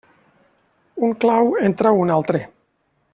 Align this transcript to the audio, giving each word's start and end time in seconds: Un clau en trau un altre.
Un 1.07 1.13
clau 1.25 1.53
en 1.67 1.77
trau 1.83 2.03
un 2.07 2.15
altre. 2.19 2.43